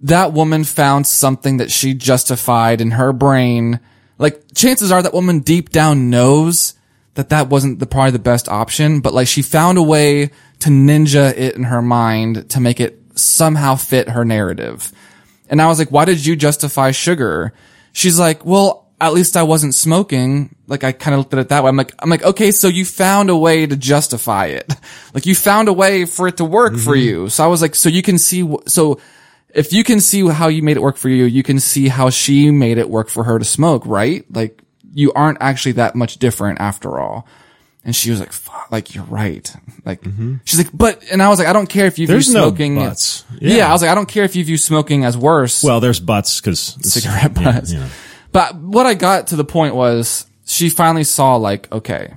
that 0.00 0.32
woman 0.32 0.64
found 0.64 1.06
something 1.06 1.58
that 1.58 1.70
she 1.70 1.94
justified 1.94 2.80
in 2.80 2.92
her 2.92 3.12
brain. 3.12 3.80
Like, 4.18 4.42
chances 4.54 4.90
are 4.90 5.02
that 5.02 5.14
woman 5.14 5.40
deep 5.40 5.70
down 5.70 6.10
knows 6.10 6.74
that 7.14 7.28
that 7.28 7.48
wasn't 7.48 7.78
the 7.78 7.86
probably 7.86 8.10
the 8.10 8.18
best 8.18 8.48
option, 8.48 9.00
but 9.00 9.12
like 9.12 9.28
she 9.28 9.42
found 9.42 9.78
a 9.78 9.82
way 9.82 10.30
to 10.60 10.68
ninja 10.70 11.36
it 11.36 11.54
in 11.56 11.64
her 11.64 11.82
mind 11.82 12.48
to 12.50 12.60
make 12.60 12.80
it 12.80 12.98
somehow 13.14 13.74
fit 13.76 14.08
her 14.08 14.24
narrative. 14.24 14.92
And 15.48 15.60
I 15.60 15.66
was 15.66 15.78
like, 15.78 15.90
why 15.90 16.04
did 16.04 16.24
you 16.24 16.36
justify 16.36 16.92
sugar? 16.92 17.52
She's 17.92 18.18
like, 18.18 18.44
well, 18.44 18.81
at 19.02 19.12
least 19.12 19.36
I 19.36 19.42
wasn't 19.42 19.74
smoking. 19.74 20.54
Like 20.68 20.84
I 20.84 20.92
kind 20.92 21.14
of 21.14 21.18
looked 21.18 21.34
at 21.34 21.40
it 21.40 21.48
that 21.48 21.64
way. 21.64 21.68
I'm 21.68 21.76
like, 21.76 21.92
I'm 21.98 22.08
like, 22.08 22.22
okay, 22.22 22.52
so 22.52 22.68
you 22.68 22.84
found 22.84 23.30
a 23.30 23.36
way 23.36 23.66
to 23.66 23.76
justify 23.76 24.46
it. 24.46 24.72
Like 25.14 25.26
you 25.26 25.34
found 25.34 25.68
a 25.68 25.74
way 25.74 26.06
for 26.06 26.26
it 26.26 26.38
to 26.38 26.44
work 26.44 26.72
for 26.72 26.94
mm-hmm. 26.96 27.24
you. 27.24 27.28
So 27.28 27.44
I 27.44 27.46
was 27.46 27.60
like, 27.60 27.74
so 27.74 27.90
you 27.90 28.00
can 28.00 28.16
see, 28.16 28.50
so 28.66 28.98
if 29.50 29.70
you 29.70 29.84
can 29.84 30.00
see 30.00 30.26
how 30.26 30.48
you 30.48 30.62
made 30.62 30.78
it 30.78 30.82
work 30.82 30.96
for 30.96 31.10
you, 31.10 31.24
you 31.24 31.42
can 31.42 31.60
see 31.60 31.88
how 31.88 32.08
she 32.08 32.50
made 32.50 32.78
it 32.78 32.88
work 32.88 33.10
for 33.10 33.24
her 33.24 33.38
to 33.38 33.44
smoke, 33.44 33.84
right? 33.84 34.24
Like 34.34 34.62
you 34.94 35.12
aren't 35.12 35.36
actually 35.42 35.72
that 35.72 35.94
much 35.94 36.16
different 36.16 36.62
after 36.62 36.98
all. 36.98 37.26
And 37.84 37.94
she 37.94 38.10
was 38.10 38.20
like, 38.20 38.32
fuck, 38.32 38.68
like 38.70 38.94
you're 38.94 39.04
right. 39.04 39.54
Like 39.84 40.00
mm-hmm. 40.00 40.36
she's 40.44 40.58
like, 40.58 40.70
but, 40.72 41.04
and 41.12 41.22
I 41.22 41.28
was 41.28 41.38
like, 41.38 41.48
I 41.48 41.52
don't 41.52 41.68
care 41.68 41.86
if 41.86 41.98
you 41.98 42.06
view 42.06 42.14
There's 42.14 42.32
no 42.32 42.48
smoking. 42.48 42.76
buts. 42.76 43.26
Yeah. 43.38 43.56
Yeah. 43.56 43.68
I 43.68 43.72
was 43.72 43.82
like, 43.82 43.90
I 43.90 43.94
don't 43.94 44.08
care 44.08 44.24
if 44.24 44.34
you 44.34 44.44
view 44.46 44.56
smoking 44.56 45.04
as 45.04 45.14
worse 45.14 45.62
well, 45.62 45.80
there's 45.80 46.00
butts 46.00 46.40
because 46.40 46.58
cigarette 46.60 47.34
butts. 47.34 47.74
But 48.32 48.56
what 48.56 48.86
I 48.86 48.94
got 48.94 49.28
to 49.28 49.36
the 49.36 49.44
point 49.44 49.74
was 49.74 50.26
she 50.44 50.70
finally 50.70 51.04
saw 51.04 51.36
like, 51.36 51.70
okay, 51.70 52.14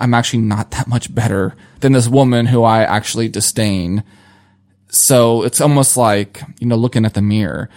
I'm 0.00 0.14
actually 0.14 0.42
not 0.42 0.70
that 0.72 0.88
much 0.88 1.14
better 1.14 1.54
than 1.80 1.92
this 1.92 2.08
woman 2.08 2.46
who 2.46 2.62
I 2.62 2.82
actually 2.82 3.28
disdain. 3.28 4.04
So 4.88 5.42
it's 5.42 5.60
almost 5.60 5.96
like, 5.96 6.42
you 6.58 6.66
know, 6.66 6.76
looking 6.76 7.04
at 7.04 7.14
the 7.14 7.22
mirror. 7.22 7.68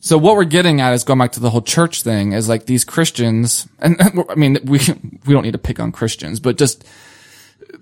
So 0.00 0.16
what 0.16 0.36
we're 0.36 0.44
getting 0.44 0.80
at 0.80 0.94
is 0.94 1.04
going 1.04 1.18
back 1.18 1.32
to 1.32 1.40
the 1.40 1.50
whole 1.50 1.62
church 1.62 2.02
thing 2.02 2.32
is 2.32 2.48
like 2.48 2.66
these 2.66 2.84
Christians, 2.84 3.68
and 3.78 4.00
I 4.30 4.34
mean, 4.34 4.58
we, 4.64 4.80
we 5.26 5.34
don't 5.34 5.42
need 5.42 5.52
to 5.52 5.58
pick 5.58 5.78
on 5.78 5.92
Christians, 5.92 6.40
but 6.40 6.56
just 6.56 6.84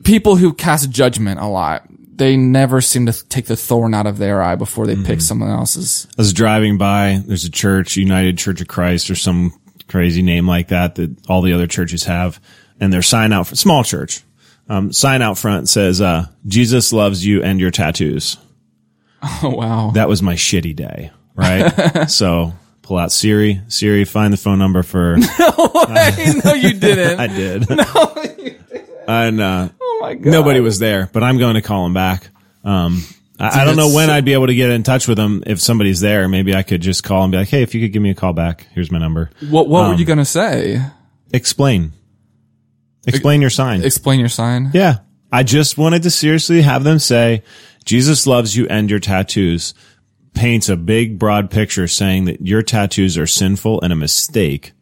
people 0.03 0.37
who 0.37 0.53
cast 0.53 0.91
judgment 0.91 1.39
a 1.41 1.47
lot. 1.47 1.87
They 2.19 2.37
never 2.37 2.81
seem 2.81 3.07
to 3.07 3.29
take 3.29 3.47
the 3.47 3.57
thorn 3.57 3.95
out 3.95 4.07
of 4.07 4.19
their 4.19 4.43
eye 4.43 4.57
before 4.57 4.87
they 4.89 4.97
pick 4.97 5.21
someone 5.21 5.51
else's. 5.51 6.09
I 6.19 6.23
was 6.23 6.33
driving 6.33 6.77
by. 6.77 7.23
There's 7.25 7.45
a 7.45 7.51
church, 7.51 7.97
United 7.97 8.37
Church 8.37 8.61
of 8.61 8.67
Christ, 8.67 9.09
or 9.09 9.15
some 9.15 9.53
crazy 9.89 10.21
name 10.21 10.47
like 10.47 10.69
that 10.69 10.97
that 10.97 11.17
all 11.29 11.43
the 11.43 11.53
other 11.53 11.69
churches 11.69 12.05
have, 12.05 12.41
and 12.81 12.93
their 12.93 13.03
sign 13.03 13.33
out 13.33 13.47
for 13.47 13.55
small 13.55 13.85
church. 13.85 14.23
Um, 14.69 14.93
sign 14.93 15.23
out 15.23 15.39
front 15.39 15.69
says, 15.69 16.01
uh, 16.01 16.27
"Jesus 16.47 16.93
loves 16.93 17.25
you 17.25 17.43
and 17.43 17.61
your 17.61 17.71
tattoos." 17.71 18.37
Oh, 19.43 19.51
wow. 19.51 19.91
That 19.95 20.09
was 20.09 20.23
my 20.23 20.35
shitty 20.35 20.77
day, 20.77 21.11
right? 21.35 22.07
so 22.09 22.53
pull 22.83 22.99
out 22.99 23.11
Siri, 23.11 23.61
Siri, 23.67 24.05
find 24.05 24.33
the 24.33 24.37
phone 24.37 24.61
number 24.61 24.85
for. 24.85 25.17
no, 25.39 26.55
you 26.55 26.75
didn't. 26.75 27.19
I 27.19 27.27
did. 27.27 27.69
No, 27.69 28.13
you 28.25 28.57
didn't. 28.71 29.09
And, 29.09 29.41
uh, 29.41 29.69
my 30.09 30.15
god. 30.15 30.31
nobody 30.33 30.61
was 30.61 30.79
there, 30.79 31.09
but 31.13 31.23
I'm 31.23 31.39
going 31.39 31.55
to 31.55 31.63
call 31.63 31.87
him 31.87 31.95
back. 31.95 32.29
Um, 32.65 33.03
I, 33.39 33.61
I 33.61 33.65
don't 33.65 33.77
know 33.77 33.95
when 33.95 34.11
I'd 34.11 34.25
be 34.25 34.33
able 34.33 34.49
to 34.49 34.55
get 34.55 34.71
in 34.71 34.83
touch 34.83 35.07
with 35.07 35.19
him 35.19 35.43
if 35.47 35.61
somebody's 35.61 36.01
there. 36.01 36.29
Maybe 36.29 36.55
I 36.55 36.63
could 36.63 36.81
just 36.81 37.05
call 37.05 37.23
and 37.23 37.31
be 37.33 37.39
like, 37.39 37.49
"Hey, 37.49 37.63
if 37.63 37.75
you 37.75 37.81
could 37.81 37.93
give 37.93 38.03
me 38.03 38.11
a 38.11 38.15
call 38.15 38.33
back, 38.33 38.67
here's 38.75 38.91
my 38.91 38.99
number." 38.99 39.31
What 39.49 39.69
What 39.69 39.87
were 39.89 39.95
Um, 39.95 39.99
you 40.01 40.05
gonna 40.05 40.25
say? 40.25 40.83
Explain. 41.33 41.93
Explain 43.07 43.41
your 43.41 43.51
sign. 43.51 43.83
Explain 43.85 44.19
your 44.21 44.29
sign. 44.29 44.71
Yeah. 44.75 44.99
I 45.31 45.43
just 45.43 45.79
wanted 45.79 46.03
to 46.03 46.11
seriously 46.11 46.63
have 46.63 46.85
them 46.85 46.99
say, 46.99 47.43
Jesus 47.85 48.27
loves 48.27 48.57
you 48.57 48.67
and 48.69 48.91
your 48.91 48.99
tattoos 48.99 49.73
paints 50.35 50.69
a 50.69 50.77
big 50.77 51.19
broad 51.19 51.51
picture 51.51 51.87
saying 51.89 52.25
that 52.27 52.41
your 52.47 52.63
tattoos 52.63 53.17
are 53.19 53.27
sinful 53.27 53.81
and 53.83 53.93
a 53.93 53.97
mistake, 53.97 54.73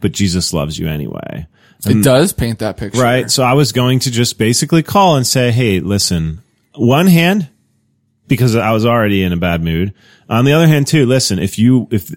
but 0.00 0.12
Jesus 0.12 0.52
loves 0.52 0.78
you 0.78 0.88
anyway. 0.88 1.46
It 1.84 2.02
does 2.02 2.32
paint 2.32 2.60
that 2.60 2.76
picture, 2.76 3.00
Right. 3.00 3.30
So 3.30 3.42
I 3.42 3.52
was 3.52 3.72
going 3.72 4.00
to 4.00 4.10
just 4.10 4.38
basically 4.38 4.82
call 4.82 5.16
and 5.16 5.26
say, 5.26 5.50
Hey, 5.52 5.80
listen, 5.80 6.42
one 6.74 7.06
hand, 7.06 7.48
because 8.26 8.56
I 8.56 8.72
was 8.72 8.86
already 8.86 9.22
in 9.22 9.32
a 9.32 9.36
bad 9.36 9.62
mood. 9.62 9.92
On 10.28 10.44
the 10.44 10.52
other 10.52 10.66
hand, 10.66 10.86
too, 10.86 11.06
listen, 11.06 11.38
if 11.38 11.58
you, 11.58 11.86
if 11.90 12.12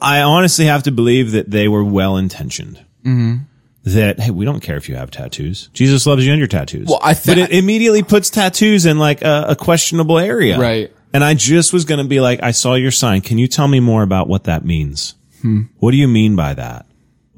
I 0.00 0.22
honestly 0.22 0.66
have 0.66 0.82
to 0.84 0.92
believe 0.92 1.32
that 1.32 1.50
they 1.50 1.68
were 1.68 1.84
well 1.84 2.16
intentioned. 2.16 2.78
Mm-hmm. 3.04 3.44
That, 3.84 4.20
hey, 4.20 4.30
we 4.30 4.44
don't 4.44 4.60
care 4.60 4.76
if 4.76 4.88
you 4.88 4.94
have 4.94 5.10
tattoos. 5.10 5.68
Jesus 5.72 6.06
loves 6.06 6.24
you 6.24 6.32
and 6.32 6.38
your 6.38 6.46
tattoos. 6.46 6.86
Well, 6.86 7.00
I 7.02 7.14
thi- 7.14 7.32
but 7.32 7.38
it 7.38 7.50
immediately 7.50 8.04
puts 8.04 8.30
tattoos 8.30 8.86
in 8.86 8.98
like 8.98 9.22
a, 9.22 9.46
a 9.48 9.56
questionable 9.56 10.20
area. 10.20 10.58
Right. 10.58 10.92
And 11.12 11.24
I 11.24 11.34
just 11.34 11.72
was 11.72 11.84
going 11.84 11.98
to 11.98 12.06
be 12.08 12.20
like, 12.20 12.42
I 12.42 12.52
saw 12.52 12.74
your 12.74 12.92
sign. 12.92 13.22
Can 13.22 13.38
you 13.38 13.48
tell 13.48 13.66
me 13.66 13.80
more 13.80 14.02
about 14.04 14.28
what 14.28 14.44
that 14.44 14.64
means? 14.64 15.14
Hmm. 15.40 15.62
What 15.78 15.90
do 15.90 15.96
you 15.96 16.06
mean 16.06 16.36
by 16.36 16.54
that? 16.54 16.86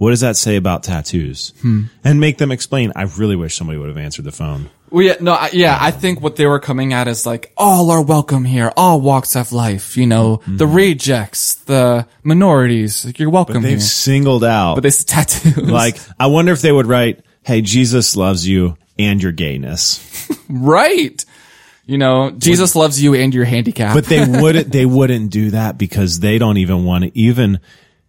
What 0.04 0.11
does 0.11 0.20
that 0.20 0.37
say 0.37 0.56
about 0.56 0.82
tattoos? 0.82 1.54
Hmm. 1.62 1.84
And 2.04 2.20
make 2.20 2.37
them 2.37 2.52
explain. 2.52 2.92
I 2.94 3.04
really 3.04 3.37
wish 3.37 3.56
somebody 3.56 3.78
would 3.78 3.88
have 3.88 3.96
answered 3.96 4.26
the 4.26 4.32
phone. 4.32 4.68
Well, 4.90 5.02
yeah, 5.02 5.16
no, 5.18 5.32
I, 5.32 5.49
yeah. 5.54 5.78
I 5.80 5.92
think 5.92 6.20
what 6.20 6.37
they 6.37 6.44
were 6.44 6.61
coming 6.61 6.92
at 6.92 7.08
is 7.08 7.25
like 7.25 7.54
all 7.56 7.90
are 7.90 8.02
welcome 8.02 8.44
here, 8.44 8.70
all 8.76 9.00
walks 9.00 9.34
of 9.34 9.50
life. 9.50 9.96
You 9.96 10.06
know, 10.06 10.42
the 10.46 10.66
rejects, 10.66 11.54
the 11.54 12.06
minorities. 12.23 13.06
Like, 13.06 13.18
you're 13.18 13.30
welcome 13.30 13.62
here. 13.62 13.70
They've 13.70 13.82
singled 13.82 14.44
out. 14.44 14.75
But 14.75 14.82
they 14.82 14.90
tattoos, 14.90 15.56
like, 15.56 15.99
I 16.20 16.26
wonder 16.26 16.52
if 16.52 16.61
they 16.61 16.70
would 16.70 16.87
write, 16.87 17.25
Hey, 17.42 17.62
Jesus 17.62 18.14
loves 18.14 18.46
you 18.46 18.76
and 18.99 19.23
your 19.23 19.32
gayness. 19.32 20.28
right. 20.50 21.25
You 21.87 21.96
know, 21.96 22.30
Jesus 22.30 22.76
loves 22.76 23.02
you 23.02 23.14
and 23.14 23.32
your 23.34 23.46
handicap. 23.46 23.94
But 23.94 24.04
they 24.04 24.23
wouldn't, 24.28 24.70
they 24.70 24.84
wouldn't 24.84 25.30
do 25.30 25.52
that 25.52 25.78
because 25.78 26.20
they 26.20 26.37
don't 26.37 26.58
even 26.58 26.84
want 26.84 27.04
to 27.04 27.18
even, 27.18 27.58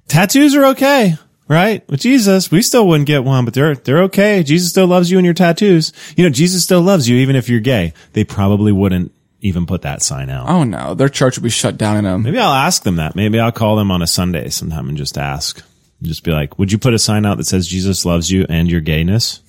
tattoos 0.10 0.56
are 0.56 0.66
okay. 0.66 1.16
Right? 1.48 1.88
With 1.88 2.00
Jesus, 2.00 2.50
we 2.50 2.62
still 2.64 2.88
wouldn't 2.88 3.06
get 3.06 3.24
one, 3.24 3.46
but 3.46 3.54
they're, 3.54 3.76
they're 3.76 4.02
okay. 4.04 4.42
Jesus 4.42 4.70
still 4.70 4.88
loves 4.88 5.12
you 5.12 5.18
and 5.20 5.26
your 5.26 5.36
tattoos. 5.36 5.94
You 6.18 6.24
know, 6.24 6.32
Jesus 6.32 6.64
still 6.64 6.82
loves 6.82 7.08
you 7.08 7.18
even 7.18 7.36
if 7.36 7.50
you're 7.50 7.60
gay. 7.60 7.94
They 8.14 8.24
probably 8.24 8.72
wouldn't 8.72 9.12
even 9.42 9.68
put 9.68 9.84
that 9.84 10.02
sign 10.02 10.32
out. 10.32 10.50
oh 10.50 10.64
no, 10.64 10.96
their 10.96 11.08
church 11.10 11.38
would 11.38 11.44
be 11.44 11.52
shut 11.52 11.78
down 11.78 11.98
in 11.98 12.06
a 12.08 12.18
Maybe 12.18 12.40
I'll 12.40 12.52
ask 12.52 12.82
them 12.82 12.96
that. 12.96 13.16
Maybe 13.16 13.40
I'll 13.40 13.52
call 13.52 13.76
them 13.76 13.92
on 13.92 14.02
a 14.02 14.08
Sunday 14.08 14.50
sometime 14.50 14.90
and 14.90 14.98
just 14.98 15.20
ask. 15.20 15.62
Just 16.02 16.24
be 16.24 16.32
like, 16.32 16.58
would 16.58 16.72
you 16.72 16.80
put 16.80 16.96
a 16.96 17.00
sign 17.00 17.28
out 17.28 17.38
that 17.38 17.46
says 17.46 17.68
Jesus 17.68 18.06
loves 18.06 18.32
you 18.32 18.48
and 18.50 18.70
your 18.72 18.82
gayness? 18.82 19.42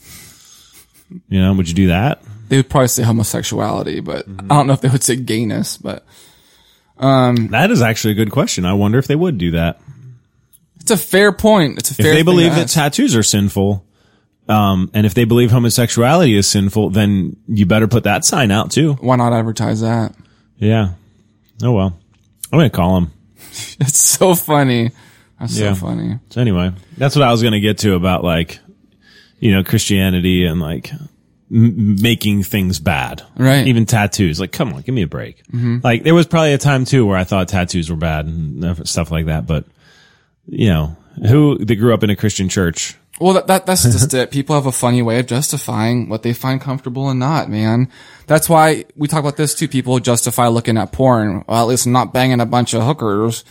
You 1.31 1.41
know, 1.41 1.55
would 1.55 1.69
you 1.69 1.75
do 1.75 1.87
that? 1.89 2.23
they 2.49 2.59
would 2.59 2.69
probably 2.69 2.89
say 2.89 3.03
homosexuality, 3.05 4.01
but 4.01 4.29
Mm-hmm. 4.29 4.53
I 4.53 4.57
don't 4.57 4.67
know 4.67 4.73
if 4.75 4.81
they 4.83 4.89
would 4.91 5.03
say 5.03 5.17
gayness, 5.17 5.79
but 5.79 6.05
um 6.99 7.49
That 7.49 7.71
is 7.71 7.81
actually 7.81 8.13
a 8.13 8.17
good 8.17 8.31
question. 8.31 8.65
I 8.67 8.75
wonder 8.75 8.99
if 8.99 9.07
they 9.07 9.17
would 9.17 9.39
do 9.39 9.53
that. 9.53 9.81
It's 10.91 11.03
a 11.03 11.07
fair 11.07 11.33
point. 11.33 11.79
It's 11.79 11.91
a 11.91 11.95
fair. 11.95 12.07
If 12.07 12.13
they 12.15 12.23
believe 12.23 12.55
that 12.55 12.69
tattoos 12.69 13.15
are 13.17 13.23
sinful, 13.23 13.85
um, 14.49 14.91
and 14.95 15.05
if 15.07 15.15
they 15.15 15.25
believe 15.25 15.51
homosexuality 15.51 16.37
is 16.37 16.47
sinful, 16.47 16.91
then 16.91 17.37
you 17.49 17.67
better 17.67 17.89
put 17.89 18.05
that 18.05 18.25
sign 18.25 18.51
out 18.51 18.71
too. 18.71 18.95
Why 18.95 19.17
not 19.17 19.33
advertise 19.33 19.81
that? 19.81 20.15
Yeah. 20.59 20.91
Oh 21.63 21.73
well. 21.73 21.99
I'm 22.53 22.59
gonna 22.59 22.71
call 22.71 22.97
him. 22.99 23.11
It's 23.81 23.99
so 23.99 24.35
funny. 24.35 24.91
That's 25.41 25.59
Yeah. 25.59 25.73
so 25.75 25.87
funny. 25.87 26.19
So 26.31 26.41
anyway, 26.41 26.73
that's 26.97 27.17
what 27.17 27.23
I 27.25 27.31
was 27.33 27.43
gonna 27.43 27.61
get 27.61 27.79
to 27.79 27.95
about 27.95 28.23
like, 28.25 28.59
you 29.41 29.53
know, 29.53 29.65
Christianity 29.65 30.45
and 30.47 30.61
like 30.61 30.91
m- 31.51 32.01
making 32.01 32.43
things 32.45 32.79
bad. 32.79 33.23
Right. 33.37 33.67
Even 33.67 33.85
tattoos. 33.87 34.39
Like, 34.41 34.53
come 34.53 34.73
on, 34.75 34.83
give 34.83 34.95
me 34.95 35.03
a 35.03 35.07
break. 35.09 35.43
Like, 35.83 36.05
there 36.05 36.15
was 36.15 36.27
probably 36.27 36.53
a 36.53 36.59
time 36.59 36.85
too 36.85 37.05
where 37.07 37.17
I 37.19 37.25
thought 37.25 37.49
tattoos 37.49 37.91
were 37.91 37.97
bad 37.97 38.27
and 38.27 38.87
stuff 38.89 39.11
like 39.11 39.27
that. 39.27 39.47
But 39.47 39.65
you 40.47 40.69
know, 40.69 40.97
who 41.29 41.59
they 41.59 41.77
grew 41.77 41.95
up 41.95 42.03
in 42.03 42.11
a 42.11 42.17
Christian 42.17 42.49
church 42.49 42.97
Well, 43.21 43.35
that, 43.35 43.47
that 43.47 43.67
that's 43.67 43.83
just 43.83 44.13
it. 44.15 44.31
People 44.31 44.55
have 44.55 44.67
a 44.67 44.73
funny 44.73 45.01
way 45.03 45.19
of 45.19 45.27
justifying 45.27 46.09
what 46.09 46.23
they 46.23 46.35
find 46.35 46.61
comfortable 46.61 47.09
and 47.09 47.19
not, 47.19 47.49
man. 47.49 47.89
That's 48.27 48.49
why 48.49 48.85
we 48.97 49.09
talk 49.09 49.21
about 49.21 49.37
this 49.37 49.55
too. 49.55 49.69
People 49.69 49.99
justify 50.01 50.49
looking 50.49 50.77
at 50.77 50.93
porn. 50.93 51.45
Well, 51.49 51.63
at 51.63 51.69
least 51.69 51.87
I'm 51.87 51.93
not 51.93 52.13
banging 52.13 52.41
a 52.41 52.47
bunch 52.47 52.75
of 52.75 52.83
hookers. 52.83 53.45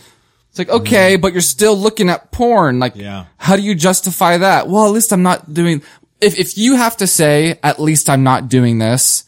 It's 0.50 0.58
like, 0.58 0.68
okay, 0.70 1.16
but 1.16 1.32
you're 1.32 1.42
still 1.42 1.76
looking 1.76 2.08
at 2.08 2.30
porn. 2.30 2.78
Like, 2.78 2.94
Yeah. 2.96 3.26
how 3.36 3.56
do 3.56 3.62
you 3.62 3.74
justify 3.74 4.38
that? 4.38 4.68
Well, 4.68 4.86
at 4.86 4.92
least 4.92 5.12
I'm 5.12 5.22
not 5.22 5.52
doing, 5.52 5.82
if, 6.20 6.38
if 6.38 6.56
you 6.56 6.76
have 6.76 6.96
to 6.98 7.06
say, 7.06 7.58
at 7.62 7.78
least 7.80 8.08
I'm 8.08 8.22
not 8.22 8.48
doing 8.48 8.78
this, 8.78 9.24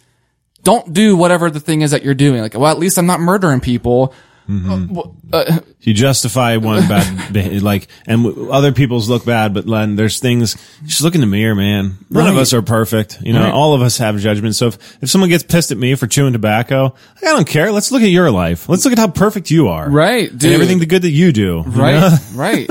don't 0.63 0.93
do 0.93 1.17
whatever 1.17 1.51
the 1.51 1.61
thing 1.61 1.83
is 1.83 1.91
that 1.91 2.03
you're 2.05 2.15
doing. 2.15 2.41
Like, 2.41 2.55
well, 2.55 2.71
at 2.71 2.79
least 2.79 2.97
I'm 2.99 3.07
not 3.07 3.21
murdering 3.21 3.61
people. 3.61 4.15
Uh, 4.51 4.87
well, 4.89 5.15
uh, 5.31 5.59
you 5.83 5.93
justify 5.93 6.57
one 6.57 6.89
bad 6.89 7.63
like 7.63 7.87
and 8.07 8.49
other 8.51 8.73
people's 8.73 9.07
look 9.07 9.27
bad 9.27 9.53
but 9.53 9.67
Len, 9.67 9.95
there's 9.95 10.21
things 10.21 10.57
just 10.87 11.03
look 11.03 11.15
in 11.15 11.21
the 11.21 11.27
mirror 11.27 11.55
man 11.55 11.99
none 12.09 12.29
of 12.29 12.39
us 12.39 12.55
are 12.55 12.63
perfect 12.63 13.21
you 13.21 13.35
know 13.35 13.43
Right. 13.45 13.53
all 13.53 13.75
of 13.75 13.83
us 13.83 13.99
have 13.99 14.19
judgment 14.19 14.55
so 14.55 14.69
if, 14.69 15.03
if 15.03 15.11
someone 15.11 15.29
gets 15.29 15.45
pissed 15.45 15.71
at 15.71 15.77
me 15.77 15.95
for 15.97 16.07
chewing 16.07 16.33
tobacco 16.33 16.95
i 17.19 17.21
don't 17.27 17.47
care 17.47 17.71
let's 17.73 17.93
look 17.93 18.01
at 18.01 18.09
your 18.09 18.31
life 18.31 18.71
let's 18.71 18.87
look 18.87 18.93
at 18.93 18.99
how 18.99 19.09
perfect 19.09 19.51
you 19.51 19.69
are 19.69 19.91
Right, 19.91 20.31
and 20.31 20.43
everything 20.47 20.79
the 20.79 20.87
good 20.87 21.03
that 21.03 21.11
you 21.11 21.31
do 21.31 21.41
you 21.41 21.71
know? 21.71 21.83
Right, 21.83 22.19
right. 22.35 22.71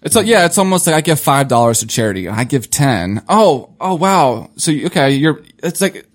It's 0.00 0.16
like, 0.16 0.26
yeah, 0.26 0.46
it's 0.46 0.58
almost 0.58 0.86
like 0.86 0.96
I 0.96 1.00
give 1.00 1.20
five 1.20 1.48
dollars 1.48 1.80
to 1.80 1.86
charity 1.86 2.28
I 2.28 2.42
give 2.44 2.70
ten. 2.70 3.22
Oh, 3.28 3.74
oh 3.80 3.94
wow. 3.94 4.50
So 4.56 4.72
okay, 4.72 5.10
you're. 5.12 5.42
It's 5.62 5.80
like, 5.80 6.06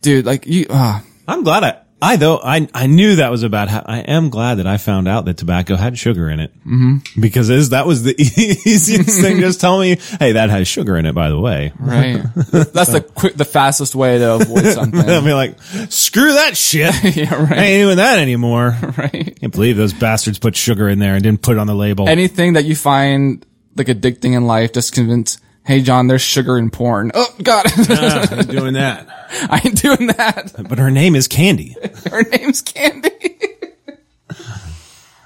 dude, 0.00 0.24
like 0.24 0.46
you. 0.46 0.64
Uh, 0.70 1.00
i'm 1.28 1.42
glad 1.44 1.62
i 1.64 1.76
I 2.02 2.16
though 2.16 2.40
I 2.42 2.68
I 2.72 2.86
knew 2.86 3.16
that 3.16 3.30
was 3.30 3.42
about 3.42 3.68
how 3.68 3.82
I 3.84 3.98
am 3.98 4.30
glad 4.30 4.56
that 4.56 4.66
I 4.66 4.78
found 4.78 5.06
out 5.06 5.26
that 5.26 5.36
tobacco 5.36 5.76
had 5.76 5.98
sugar 5.98 6.30
in 6.30 6.40
it 6.40 6.52
mm-hmm. 6.60 7.20
because 7.20 7.50
is 7.50 7.70
that 7.70 7.86
was 7.86 8.02
the 8.02 8.14
easiest 8.18 9.20
thing. 9.20 9.40
Just 9.40 9.60
tell 9.60 9.78
me, 9.78 9.96
hey, 10.18 10.32
that 10.32 10.50
has 10.50 10.66
sugar 10.66 10.96
in 10.96 11.06
it. 11.06 11.14
By 11.14 11.28
the 11.28 11.38
way, 11.38 11.72
right. 11.78 12.22
That's 12.52 12.92
the 12.92 13.02
quick, 13.14 13.34
the 13.34 13.44
fastest 13.44 13.94
way 13.94 14.18
to 14.18 14.34
avoid 14.34 14.66
something. 14.66 15.08
I'll 15.08 15.22
be 15.22 15.34
like, 15.34 15.60
screw 15.90 16.32
that 16.32 16.56
shit. 16.56 17.16
yeah, 17.16 17.34
I 17.34 17.64
ain't 17.64 17.86
doing 17.86 17.96
that 17.98 18.18
anymore. 18.18 18.76
Right. 18.96 19.38
Can't 19.38 19.52
believe 19.52 19.76
those 19.76 19.92
bastards 19.92 20.38
put 20.38 20.56
sugar 20.56 20.88
in 20.88 20.98
there 20.98 21.14
and 21.14 21.22
didn't 21.22 21.42
put 21.42 21.56
it 21.56 21.58
on 21.58 21.66
the 21.66 21.74
label. 21.74 22.08
Anything 22.08 22.54
that 22.54 22.64
you 22.64 22.74
find 22.74 23.44
like 23.76 23.88
addicting 23.88 24.36
in 24.36 24.46
life, 24.46 24.72
just 24.72 24.94
convince. 24.94 25.38
Hey, 25.66 25.82
John, 25.82 26.06
there's 26.06 26.22
sugar 26.22 26.56
in 26.58 26.70
porn. 26.70 27.12
Oh 27.14 27.34
God, 27.42 27.66
Ah, 27.90 28.26
I'm 28.30 28.46
doing 28.46 28.74
that. 28.74 29.06
I 29.50 29.60
ain't 29.64 29.80
doing 29.80 30.06
that. 30.08 30.52
But 30.68 30.78
her 30.78 30.90
name 30.90 31.14
is 31.14 31.28
Candy. 31.28 31.76
Her 32.10 32.22
name's 32.22 32.62
Candy. 32.62 33.10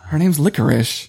Her 0.06 0.18
name's 0.18 0.38
Licorice. 0.38 1.08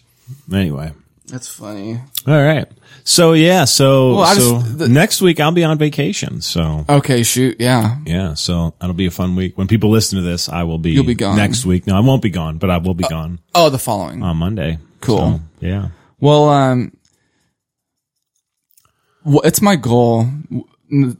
Anyway. 0.53 0.93
That's 1.27 1.47
funny. 1.47 1.99
All 2.27 2.41
right. 2.41 2.67
So 3.03 3.33
yeah, 3.33 3.65
so, 3.65 4.11
Well, 4.15 4.21
I 4.23 4.33
so 4.35 4.59
just- 4.59 4.77
the- 4.77 4.87
next 4.89 5.21
week 5.21 5.39
I'll 5.39 5.51
be 5.51 5.63
on 5.63 5.77
vacation. 5.77 6.41
So 6.41 6.85
Okay, 6.87 7.23
shoot. 7.23 7.57
Yeah. 7.59 7.97
yeah, 8.05 8.35
so 8.35 8.73
that'll 8.79 8.95
be 8.95 9.07
a 9.07 9.11
fun 9.11 9.35
week. 9.35 9.57
When 9.57 9.67
people 9.67 9.89
listen 9.89 10.17
to 10.17 10.23
this, 10.23 10.49
I 10.49 10.63
will 10.63 10.77
be, 10.77 10.91
You'll 10.91 11.03
be 11.03 11.15
gone. 11.15 11.35
next 11.35 11.65
week. 11.65 11.87
No, 11.87 11.95
I 11.95 11.99
won't 11.99 12.21
be 12.21 12.29
gone, 12.29 12.57
but 12.57 12.69
I 12.69 12.77
will 12.77 12.93
be 12.93 13.03
gone 13.05 13.39
Oh, 13.53 13.69
the 13.69 13.79
following. 13.79 14.21
on 14.23 14.37
Monday. 14.37 14.77
Cool. 15.01 15.17
So, 15.17 15.39
yeah. 15.61 15.89
Well, 16.19 16.49
um, 16.49 16.95
it's 19.25 19.61
my 19.61 19.75
goal 19.75 20.27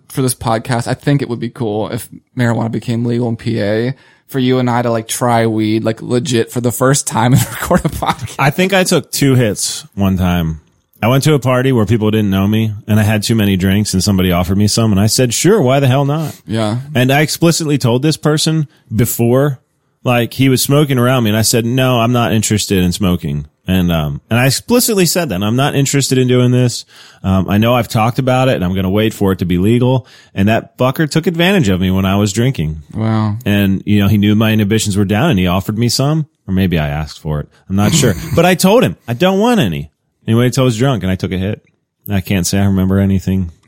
for 0.10 0.22
this 0.22 0.36
podcast. 0.36 0.88
I 0.88 0.94
think 0.94 1.22
it 1.22 1.30
would 1.30 1.40
be 1.40 1.50
cool 1.50 1.90
if 1.90 2.10
marijuana 2.38 2.72
became 2.72 3.06
legal 3.06 3.28
in 3.30 3.38
PA 3.38 3.98
for 4.28 4.40
you 4.40 4.60
and 4.60 4.70
I 4.70 4.82
to 4.82 4.92
like 4.92 5.08
try 5.08 5.48
weed, 5.48 5.84
like 5.84 6.02
legit 6.02 6.52
for 6.52 6.62
the 6.62 6.72
first 6.72 7.08
time 7.08 7.34
and 7.34 7.42
record 7.52 7.86
a 7.86 7.90
podcast. 7.90 8.36
I 8.40 8.50
think 8.50 8.74
I 8.74 8.84
took 8.84 9.12
two 9.12 9.36
hits 9.36 9.82
one 9.96 10.18
time. 10.18 10.62
I 11.02 11.08
went 11.08 11.24
to 11.26 11.34
a 11.34 11.40
party 11.40 11.72
where 11.72 11.86
people 11.86 12.10
didn't 12.10 12.32
know 12.32 12.48
me 12.48 12.74
and 12.88 13.00
I 13.00 13.04
had 13.04 13.22
too 13.22 13.36
many 13.36 13.58
drinks 13.58 13.94
and 13.94 14.04
somebody 14.04 14.32
offered 14.32 14.58
me 14.58 14.68
some 14.68 14.92
and 14.92 15.00
I 15.00 15.08
said, 15.08 15.34
sure, 15.34 15.62
why 15.62 15.80
the 15.80 15.88
hell 15.88 16.06
not? 16.06 16.42
Yeah. 16.46 16.80
And 16.96 17.12
I 17.12 17.22
explicitly 17.22 17.78
told 17.78 18.02
this 18.02 18.18
person 18.18 18.68
before, 18.96 19.60
like 20.04 20.34
he 20.34 20.50
was 20.50 20.62
smoking 20.62 20.98
around 20.98 21.24
me 21.24 21.32
and 21.32 21.38
I 21.38 21.44
said, 21.44 21.66
no, 21.66 22.00
I'm 22.00 22.14
not 22.14 22.32
interested 22.32 22.84
in 22.84 22.92
smoking. 22.92 23.48
And, 23.68 23.92
um, 23.92 24.22
and 24.30 24.40
I 24.40 24.46
explicitly 24.46 25.06
said 25.06 25.30
that 25.30 25.42
I'm 25.42 25.56
not 25.56 25.76
interested 25.76 26.18
in 26.18 26.28
doing 26.28 26.52
this. 26.52 26.86
Um, 27.24 27.50
I 27.50 27.58
know 27.58 27.74
I've 27.74 27.88
talked 27.88 28.20
about 28.20 28.48
it 28.48 28.56
and 28.56 28.64
I'm 28.64 28.74
going 28.74 28.84
to 28.84 28.90
wait 28.90 29.14
for 29.14 29.32
it 29.32 29.40
to 29.40 29.46
be 29.46 29.58
legal. 29.58 30.08
And 30.34 30.50
that 30.50 30.78
fucker 30.78 31.10
took 31.10 31.26
advantage 31.26 31.70
of 31.70 31.82
me 31.82 31.90
when 31.90 32.06
I 32.06 32.16
was 32.18 32.32
drinking. 32.32 32.84
Wow. 32.94 33.38
And, 33.46 33.82
you 33.86 34.00
know, 34.00 34.08
he 34.08 34.18
knew 34.18 34.36
my 34.36 34.52
inhibitions 34.52 34.96
were 34.98 35.06
down 35.06 35.32
and 35.32 35.40
he 35.40 35.48
offered 35.48 35.78
me 35.80 35.90
some, 35.90 36.28
or 36.48 36.54
maybe 36.54 36.78
I 36.78 36.90
asked 36.90 37.20
for 37.20 37.40
it. 37.40 37.50
I'm 37.68 37.76
not 37.76 37.92
sure, 37.92 38.14
but 38.36 38.46
I 38.46 38.54
told 38.54 38.84
him 38.84 38.98
I 39.08 39.14
don't 39.14 39.40
want 39.40 39.60
any. 39.60 39.92
Anyway, 40.28 40.46
until 40.46 40.64
I 40.64 40.66
was 40.66 40.78
drunk 40.78 41.04
and 41.04 41.12
I 41.12 41.16
took 41.16 41.32
a 41.32 41.38
hit. 41.38 41.66
I 42.08 42.22
can't 42.22 42.46
say 42.46 42.60
I 42.60 42.66
remember 42.66 43.00
anything. 43.00 43.52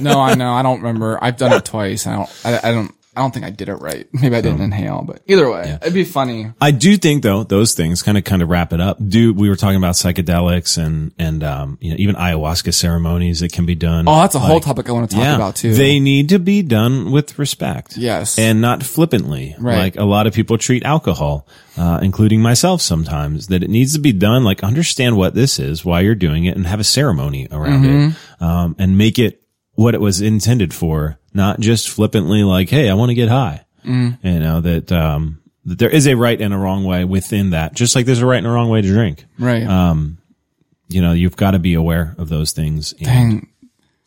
No, 0.00 0.20
I 0.20 0.34
know. 0.34 0.52
I 0.52 0.62
don't 0.62 0.78
remember. 0.78 1.16
I've 1.22 1.36
done 1.36 1.52
it 1.52 1.64
twice. 1.64 2.08
I 2.08 2.16
don't, 2.16 2.40
I, 2.44 2.68
I 2.68 2.72
don't, 2.72 2.92
I 3.14 3.20
don't 3.20 3.32
think 3.34 3.44
I 3.44 3.50
did 3.50 3.68
it 3.68 3.74
right. 3.74 4.08
Maybe 4.12 4.34
I 4.34 4.40
didn't 4.40 4.62
inhale, 4.62 5.02
but 5.06 5.20
either 5.26 5.50
way, 5.50 5.78
it'd 5.82 5.92
be 5.92 6.04
funny. 6.04 6.52
I 6.60 6.70
do 6.70 6.96
think 6.96 7.22
though 7.22 7.44
those 7.44 7.74
things 7.74 8.02
kind 8.02 8.16
of 8.16 8.24
kind 8.24 8.40
of 8.40 8.48
wrap 8.48 8.72
it 8.72 8.80
up. 8.80 8.96
Do 9.06 9.34
we 9.34 9.48
were 9.50 9.56
talking 9.56 9.76
about 9.76 9.94
psychedelics 9.96 10.82
and 10.82 11.12
and 11.18 11.44
um 11.44 11.76
you 11.80 11.90
know 11.90 11.96
even 11.98 12.14
ayahuasca 12.14 12.72
ceremonies 12.72 13.40
that 13.40 13.52
can 13.52 13.66
be 13.66 13.74
done. 13.74 14.08
Oh, 14.08 14.16
that's 14.20 14.34
a 14.34 14.38
whole 14.38 14.60
topic 14.60 14.88
I 14.88 14.92
want 14.92 15.10
to 15.10 15.16
talk 15.16 15.34
about 15.34 15.56
too. 15.56 15.74
They 15.74 16.00
need 16.00 16.30
to 16.30 16.38
be 16.38 16.62
done 16.62 17.10
with 17.10 17.38
respect. 17.38 17.96
Yes. 17.96 18.38
And 18.38 18.60
not 18.60 18.82
flippantly. 18.82 19.56
Right. 19.58 19.76
Like 19.76 19.96
a 19.96 20.04
lot 20.04 20.26
of 20.26 20.32
people 20.32 20.56
treat 20.56 20.82
alcohol, 20.84 21.46
uh, 21.76 21.98
including 22.02 22.40
myself 22.40 22.80
sometimes, 22.80 23.48
that 23.48 23.62
it 23.62 23.68
needs 23.68 23.92
to 23.94 24.00
be 24.00 24.12
done. 24.12 24.42
Like 24.44 24.62
understand 24.64 25.16
what 25.18 25.34
this 25.34 25.58
is, 25.58 25.84
why 25.84 26.00
you're 26.00 26.14
doing 26.14 26.44
it 26.46 26.56
and 26.56 26.66
have 26.66 26.80
a 26.80 26.84
ceremony 26.84 27.46
around 27.50 27.82
Mm-hmm. 27.84 28.08
it. 28.10 28.42
Um, 28.42 28.74
and 28.78 28.98
make 28.98 29.18
it 29.18 29.41
what 29.82 29.94
it 29.94 30.00
was 30.00 30.20
intended 30.20 30.72
for, 30.72 31.18
not 31.34 31.60
just 31.60 31.88
flippantly 31.90 32.42
like, 32.44 32.68
Hey, 32.70 32.88
I 32.88 32.94
want 32.94 33.10
to 33.10 33.14
get 33.14 33.28
high. 33.28 33.64
Mm. 33.84 34.18
You 34.22 34.38
know, 34.40 34.60
that, 34.60 34.92
um, 34.92 35.40
that 35.64 35.78
there 35.78 35.90
is 35.90 36.06
a 36.06 36.14
right 36.16 36.40
and 36.40 36.54
a 36.54 36.56
wrong 36.58 36.84
way 36.84 37.04
within 37.04 37.50
that, 37.50 37.74
just 37.74 37.94
like 37.94 38.06
there's 38.06 38.20
a 38.22 38.26
right 38.26 38.38
and 38.38 38.46
a 38.46 38.50
wrong 38.50 38.68
way 38.68 38.80
to 38.80 38.88
drink. 38.88 39.24
right. 39.38 39.66
You 40.88 41.00
know, 41.00 41.12
you've 41.12 41.36
got 41.36 41.52
to 41.52 41.58
be 41.58 41.72
aware 41.74 42.14
of 42.18 42.28
those 42.28 42.52
things. 42.52 42.92
And 42.92 43.04
Dang. 43.06 43.48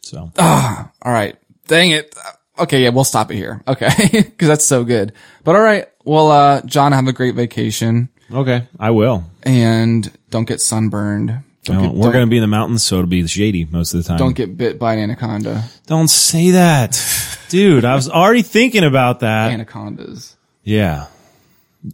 So 0.01 0.31
Ah, 0.37 0.91
All 1.01 1.11
right. 1.11 1.35
Dang 1.67 1.89
it. 1.91 2.15
Okay. 2.59 2.83
Yeah. 2.83 2.89
We'll 2.89 3.03
stop 3.03 3.31
it 3.31 3.35
here. 3.35 3.63
Okay. 3.67 3.89
Cause 4.37 4.47
that's 4.47 4.65
so 4.65 4.83
good. 4.83 5.13
But 5.43 5.55
all 5.55 5.63
right. 5.63 5.87
Well, 6.03 6.29
uh, 6.29 6.61
John, 6.61 6.91
have 6.91 7.07
a 7.07 7.13
great 7.13 7.33
vacation 7.33 8.09
okay, 8.31 8.67
I 8.79 8.91
will. 8.91 9.23
and 9.43 10.11
don't 10.29 10.47
get 10.47 10.61
sunburned. 10.61 11.43
Don't, 11.65 11.95
we're 11.95 12.11
going 12.11 12.25
to 12.25 12.29
be 12.29 12.37
in 12.37 12.41
the 12.41 12.47
mountains, 12.47 12.83
so 12.83 12.97
it'll 12.97 13.07
be 13.07 13.25
shady 13.27 13.65
most 13.65 13.93
of 13.93 14.03
the 14.03 14.07
time. 14.07 14.17
don't 14.17 14.35
get 14.35 14.55
bit 14.55 14.77
by 14.79 14.93
an 14.93 14.99
anaconda. 14.99 15.63
Don't 15.87 16.07
say 16.09 16.51
that, 16.51 17.01
dude. 17.49 17.83
I 17.85 17.95
was 17.95 18.09
already 18.09 18.43
thinking 18.43 18.83
about 18.83 19.21
that. 19.21 19.51
Anacondas. 19.51 20.35
Yeah, 20.63 21.07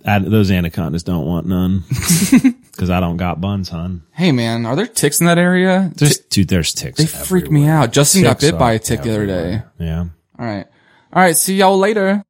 Ad- 0.05 0.25
those 0.25 0.51
anacondas 0.51 1.03
don't 1.03 1.25
want 1.25 1.47
none 1.47 1.83
because 2.71 2.89
I 2.89 2.99
don't 2.99 3.17
got 3.17 3.41
buns, 3.41 3.69
hon. 3.69 4.03
Hey 4.11 4.31
man, 4.31 4.65
are 4.65 4.75
there 4.75 4.87
ticks 4.87 5.19
in 5.19 5.27
that 5.27 5.37
area? 5.37 5.91
There's 5.95 6.17
dude, 6.19 6.47
there's 6.47 6.73
ticks. 6.73 6.97
They 6.97 7.05
freak 7.05 7.51
me 7.51 7.67
out. 7.67 7.91
Justin 7.91 8.23
got 8.23 8.39
bit 8.39 8.57
by 8.57 8.73
a 8.73 8.79
tick 8.79 9.01
the 9.03 9.11
other 9.11 9.25
day. 9.25 9.61
Yeah. 9.79 10.05
All 10.39 10.45
right. 10.45 10.65
All 11.13 11.21
right. 11.21 11.35
See 11.35 11.55
y'all 11.57 11.77
later. 11.77 12.23